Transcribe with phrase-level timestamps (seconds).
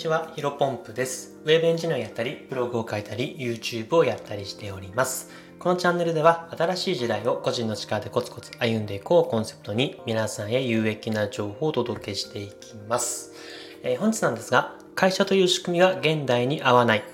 [0.00, 1.36] ちは、ヒロポンプです。
[1.44, 5.28] ウェブエンジニアをやったり、ブログを書いたり、YouTube をやったりしております。
[5.58, 13.34] このチャンネルでは、新しい時代を個人の力でコツコツ歩んでいこうコンセプトに、皆さんへ有益な情報をお届けしていきます。
[13.82, 17.04] えー本日なんですが、会社という仕組みが現代に合わない。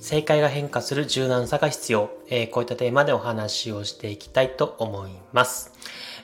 [0.00, 2.10] 正解が変化する柔軟さが必要。
[2.28, 5.72] えーこういったテーマでお話をしていきたいと思います。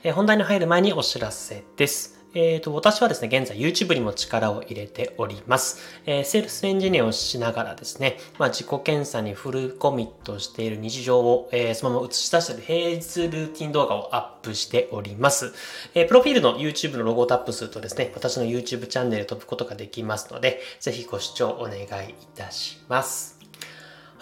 [0.04, 2.21] えー本題に入る前にお知らせです。
[2.34, 5.78] えっ、と、私はですね、現在 YouTube にも力を入れております。
[6.06, 15.52] えーセールスエンジニアをしながらですね、まあ、自己研鑽にフルコミットしている日常を、えーそのまま映し出している平日ルーティン動画をアップしております。
[15.94, 23.41] えープロフィールの YouTube のロゴをタップするとですね、私の YouTube チャンネル飛ぶことができますので、ぜひご視聴お願いいたします。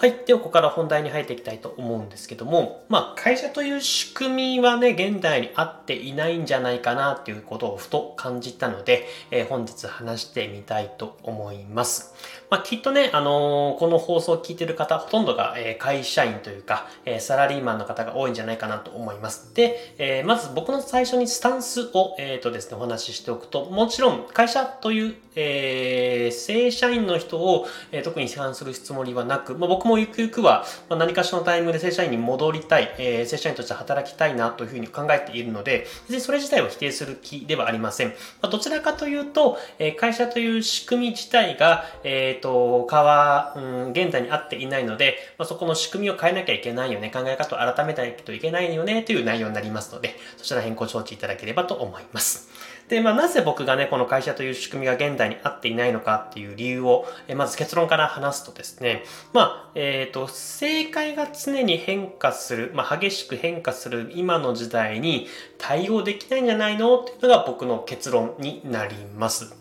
[0.01, 0.15] はい。
[0.25, 12.15] では、ここから本題に入っていきたいと思うんですけども、まあ、会社という仕組みはね、現代に合っていないんじゃないかなっていうことをふと感じたので、えー本日話してみたいと思います。
[12.49, 19.55] まあ、きっとね、あのーこの放送を聞いてる方、ほとんどが、えー会社員というか、えサラリーマンの方が多いんじゃないかなと思います。
[19.55, 38.09] で、えまず僕の最初にスタンスを、えっ、とですね、お話ししておくと、もちろん会社という、え正社員の人を、え特に批判するつもりはなく、まあ、僕ももうゆくゆくは、まあ、何かしらのタイミングで正社員に戻りたい、えー正社員として働きたいなというふうに考えているので、別にそれ自体を否定する気ではありません。
[38.09, 52.49] まあ、どちらかというと、えー会社という仕組み自体が、えっ、と、変わ、うん、現在に合っていないので、まあ、そこの仕組みを変えなきゃいけないよね、考え方を改めないといけないよね、という内容になりますので、そちら辺ご承知いただければと思います。
[52.91, 69.55] で、まあ、なぜ僕がね、この会社という仕組みが現代に合っていないのかっていう理由を、えまず結論から話すとですね、まあ、えっ、と、正解が常に変化する、まあ、激しく変化する今の時代に対応できないんじゃないのっていうのが僕の結論になります。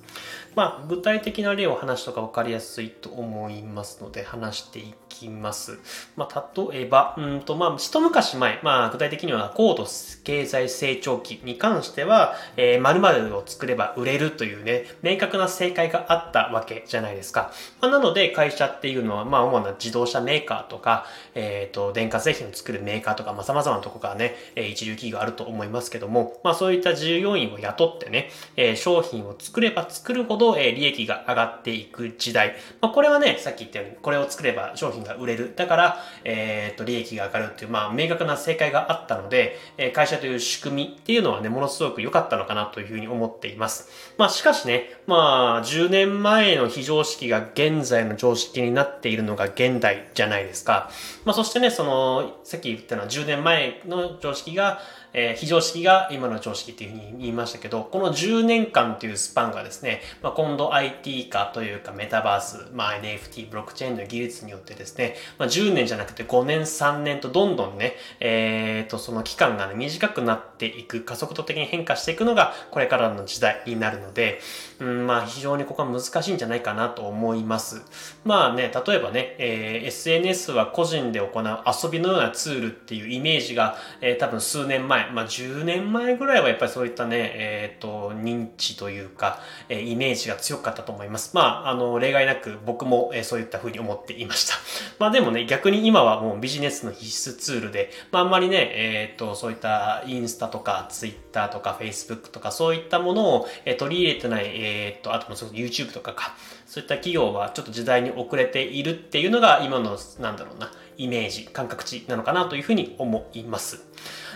[0.55, 5.79] まあ、具体的な例を話すとか分かりやすいと思いますので、話していききます。
[6.15, 9.85] まあ、例えば、うんと、まあ、一昔前、まあ、具体的には高度
[10.23, 17.51] 経済成長期に関しては、えー、〇〇を作れば売れるというね、明確な正解があったわけじゃないですか。
[17.81, 21.05] まあ、なので、会社っていうのは、まあ、主な自動車メーカーとか、
[21.35, 32.55] えっ、と、電化製品を作るメーカーとか、まあ、様々なとこからね、一流企業あると思いますけども、まあ、そういった従業員を雇ってね、えー商品を作れば作るほど、えー利益が上がっていく時代。
[32.81, 35.53] まあ、これはね、さっき言ったように、これを作れば商品がが売れる。
[35.55, 43.89] だから、えっ、と、利益が上がるっていう、まあ、明確な正解があったので、え会社という仕組みっていうのはね、ものすごく良かったのかなというふうに思っています。
[44.17, 50.89] まあ、しかしね、まあ、10年前の非常識が現在の常識になっているのが現代じゃないですか。
[51.25, 54.79] まあ、そしてね、その、さっき言ったのは10年前の常識が、
[55.13, 74.39] えー非常識が今の常識っていうふうに言いましたけど、この10年間というスパンがですね、まあ、今度 IT 化というかメタバース、まあ、NFT、ブロックチェーンの技術によってですね、まあ、10年じゃなくて5年、3年とどんどんね、えー、と、その期間がね、短くなっていく、加速度的に変化していくのがこれからの時代になるので、
[74.79, 77.81] うん、まあ非常にここは難しいんじゃないかなと思います。
[78.23, 89.39] まあね、例えばね、えー SNS は個人で行う遊びのようなツールっていうイメージが、えー多分数年前、まあ10年前ぐらいはやっぱりそういったね、えっ、と、認知というか、
[89.69, 91.31] えイメージが強かったと思います。
[91.35, 94.55] まあ、あの、例外なく僕も、えそういった風に思っていました。
[94.99, 106.35] まあでもね、逆に今はもうビジネスの必須ツールで、まああんまりね、えっ、と、そういったインスタとかツイッターとかフェイスブックとかそういったものを、え取り入れてない、えっ、と、あともそう YouTube とかか、
[106.65, 113.85] そういった企業はちょっと時代に遅れているっていうのが今の、なんだろうな、イメージ、感覚値なのかなというふうに思います。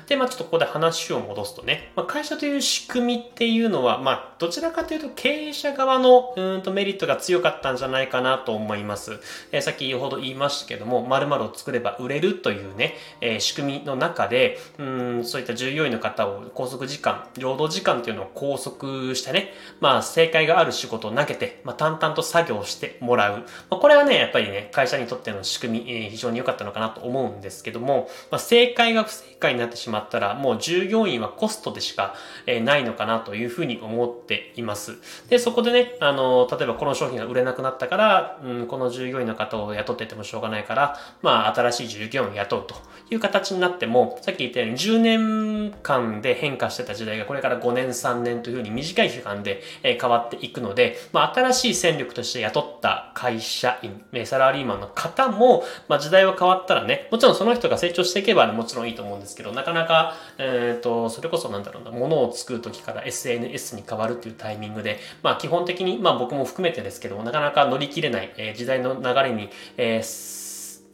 [0.08, 9.20] で、まあちょっとここで話を戻すとね、まあ、会社という仕組みっていうのは、まあどちらかというと経営者側のうんとメリットが強かったんじゃないかなと思います。
[9.52, 23.40] えーさっきほど言いましたけども、〇〇を作れば売れるというね、えー仕組みの中で、うん、そういった従業員の方を拘束時間、労働時間っていうのを拘束してね、まあ正解がある仕事を投げて、まあ淡々と作業してもらう。
[23.70, 34.98] まあ、これはね、やっぱりね、会社にとっての仕組み、えー非常に良かったのかなと思うんですけども、まあ、正解が不正解になってしまうまったら、もう従業員はコストでしか、えないのかなというふうに思っています。
[35.30, 42.76] で、そこでね、あの、例えばこの商品が売れなくなったから、うん、この従業員の方を雇っててもしょうがないから、まあ、新しい従業員を雇うと
[43.12, 70.44] いう形になっても、さっき言ったように10年間で変化してた時代がこれから5年、3年というふうに短い期間で、え変わっていくので、まあ、新しい戦力として雇った会社員、サラリーマンの方も、まあ、時代は変わったらね、もちろんその人が成長していけば、ね、もちろんいいと思うんですけど、なかななか、えっ、ー、と、それこそなんだろうな、ものを作る時から SNS に変わるっていうタイミングで、まあ基本的に、まあ僕も含めてですけども、なかなか乗り切れない、えー、時代の流れに、えー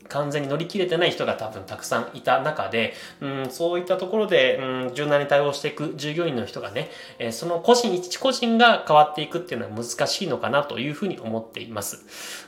[0.10, 6.90] 完全に乗り切れてない人が多分たくさんいた中で、うん、そういったところで、うん、柔軟に対応していく従業員の人がね、
[7.20, 12.04] えー、その個人、一個人が変わっていくっていうのは難しいのかなというふうに思っています。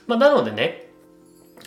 [0.07, 0.90] まあ、なのでね、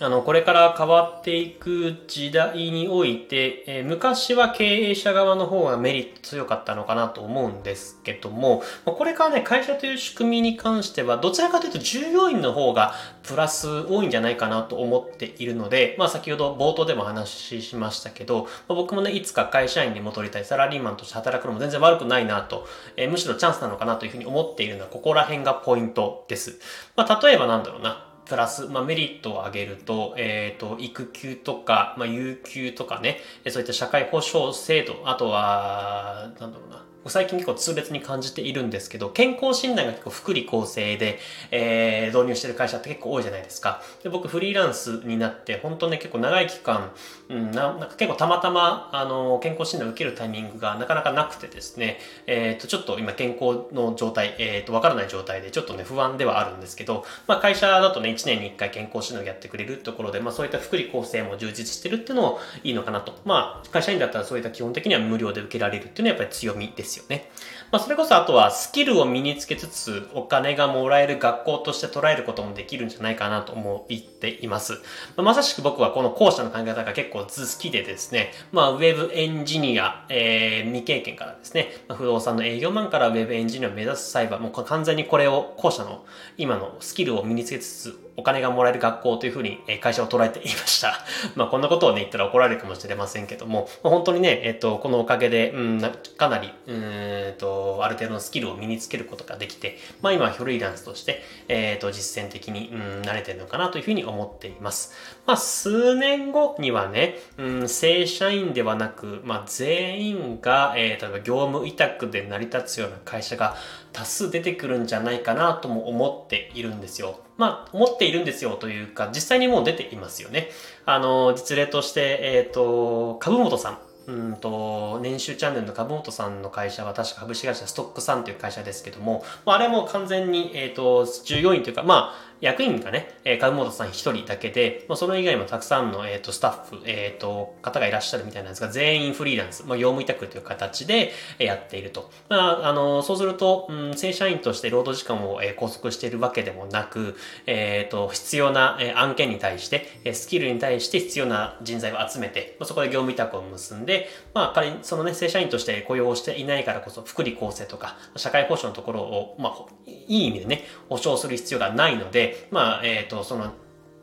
[0.01, 26.59] あの、これから変わっていく時代において、えー、昔は経営者側の方がメリット強かったのかなと思うんですけども、これからね、会社という仕組みに関しては、どちらかというと従業員の方がプラス多いんじゃないかなと思っているので、まあ先ほど冒頭でも話しましたけど、まあ、僕もね、いつか会社員に戻りたい、サラリーマンとして働くのも全然悪くないなと、えー、むしろチャンスなのかなというふうに思っているのは、ここら辺がポイントです。
[26.97, 28.14] まあ例えばなんだろうな。
[28.27, 33.19] プラス、まあ、メリットを上げると、えっ、ー、と、育休とか、まあ、有給とかね、
[33.49, 41.19] そういった社会保障制度、あとは、なんだろうな、最近結構痛烈に感じているんですけど、健康診断が結構福利厚生で、
[41.51, 43.83] えー、導入してる会社って結構多いじゃないですか。
[44.03, 46.93] で、僕フリーランスになって、本当ね、結構長い期間、
[47.29, 63.15] うん、ななんか結構たまたま、あの、健康診断を受けるタイミングがなかなかなくてですね、えっ、ー、と、ちょっと今健康の状態、えっ、ー、と、わからない状態で、ちょっとね、不安ではあるんですけど、まあ、会社だとね、1年に1回健康診断をやってくれるところで、まあ、そういった福利厚生も充実してるっていうのもいいのかなと。
[63.25, 67.31] まあ、会社員だったらそういった基本的には無料で受けられるっていうのはやっぱり強みですよね。
[67.71, 74.75] まあ、それこそあとはスキルを身につけつつお金がもらえる学校として捉えることもできるんじゃないかなと思っています。
[74.75, 74.79] ま
[75.19, 77.27] あ、まさしく僕はこの後者の考え方が結構好
[77.61, 86.05] きでですね、まあ、ウェブエンジニア、えー、未経験からですね、まあ、不動産の営業マンからウェブエンジニアを目指す際は、もう完全にこれを後者の
[86.37, 91.05] 今のスキルを身につけつつお金がもらえる学校というふうに会社を捉えていました。
[91.35, 104.93] まあこんなことをね言ったら怒られるかもしれませんけども、本当にね、えっと、このおかげで、うん、かなり、うんと、ある程度のスキルを身につけることができて、まあ今フリーランスとして、えっと、実践的に、うん、慣れてるのかなというふうに思っています。
[105.27, 113.57] まあ数年後にはね、うん、正社員ではなく、まあ全員が、えー、例えば業務委託で成り立つような会社が
[113.93, 117.21] 多数出てくるんじゃないかなとも思っているんですよ。
[117.37, 120.51] まあ、思っているんですよというか、実際にもう出ていますよね。
[120.87, 123.79] あの、実例として、えっ、ー、と、株本さん。
[124.07, 142.11] うんと、年収チャンネルの株本さんの会社は確か株式会社ストックさんという会社ですけども、まああれも完全に、えっ、ー、と、従業員というか、まあ、役員がね、えー、株本さん一人だけで、まあ、それ以外もたくさんの、えっ、ー、と、スタッフ、えっ、ー、と、方がいらっしゃるみたいなんですが、全員フリーランス、まあ、業務委託という形で、やっていると。
[142.29, 147.17] まあ、あの、そうすると、うん、正社員として労働時間を、え拘束しているわけでもなく、
[147.47, 163.53] えっ、と、必要な、え案件に対して、スキルに対して必要な人材を集めて、まあ、そこで業務委託を結んで、でまあ、仮にそのね、正社員として雇用をしていないからこそ、福利厚生とか、社会保障のところを、まあ、いい意味でね、保障する必要がないので、まあ、えっ、ー、と、その、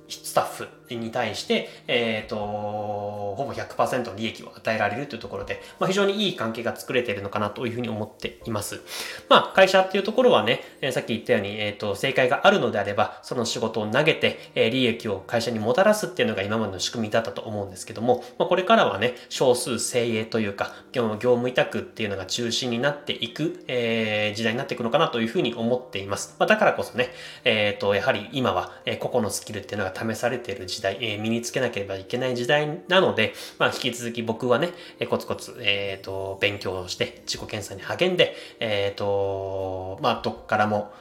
[0.08, 8.82] スタッフに対して、えっ、ー、と、ほぼ100%利益を与えられるというところで、まあ、非常にいい関係が作れているのかなというふうに思っています。
[9.30, 26.36] まあ、会社っていうところはね、え、さっき言ったように、えっ、ー、と、正解があるのであれば、その仕事を投げて、え、利益を会社にもたらすっていうのが今までの仕組みだったと思うんですけども、まあ、これからはね、少数精鋭というか、業務委託っていうのが中心になっていく、えー、時代になっていくのかなというふうに思っています。
[26.40, 27.10] まあ、だからこそね、
[27.44, 34.70] えっ、と、やはり今は、え、個々のスキルっていうのが試されている時代、えー、身につけなければいけない時代なので、まあ、引き続き僕はね、
[35.00, 40.92] えコツコツ、えっ、ー、と、勉強をして、自己検査に励んで、えっ、と、まあ、どこからも、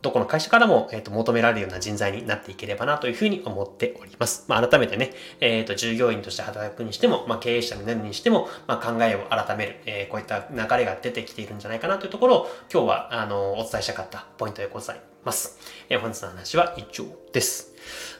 [0.00, 4.44] どこの会社からも、えーと、求められるような人材になっていければなというふうに思っております。
[4.46, 15.58] まあ、改めてね、えっ、ー、と、従業員として働くにしても、まあ、経営者になるにしても、まあ、考えを改める、えー、こういった流れが出てきているんじゃないかなというところを、今日は、あの、お伝えしたかったポイントでございます。
[15.88, 17.74] えー、本日の話は以上です。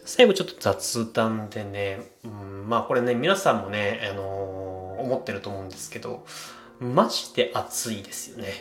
[0.05, 6.25] 最後ちょっと雑談でね、うん、まあこれね、皆さんもね、あのー、思ってると思うんですけど、
[6.81, 8.53] マジで暑いですよね。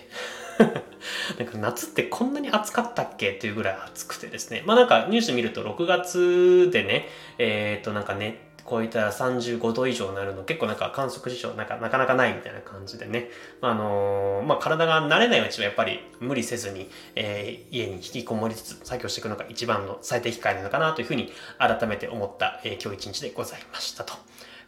[1.37, 4.63] なんか夏ってこんなに暑かったっけっていうぐらい暑くてですね。
[4.65, 13.29] まあなんかニュース見ると6月でね、えっ、ー、となんかね、超えたら35度以上になるの結構なんか観測史上なんかなかなかないみたいな感じでね。
[13.61, 24.13] あのー、まあ、体が慣れないうちはやっぱり無理せずに、えー、家に引きこもりつつ作業していくのが一番の最適解なのかなというふうに改めて思った、えー、今日一日でございましたと。
[24.13, 24.17] は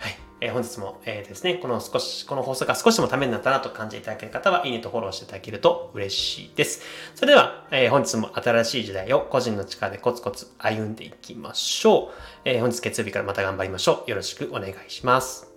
[0.10, 0.28] い。
[0.41, 6.81] えー、本日も、えー、ですね、この少し、この放送が少しでもためになったなと感じていただける方は、いいねとフォローしていただけると嬉しいです。
[7.15, 12.12] それでは、えー、本日も新しい時代を個人の力でコツコツ歩んでいきましょう。
[12.46, 14.10] えー、本日月曜日からまた頑張りましょう。
[14.10, 15.48] よろしくお願いします。